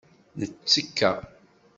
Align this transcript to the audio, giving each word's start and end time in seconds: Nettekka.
Nettekka. 0.39 1.11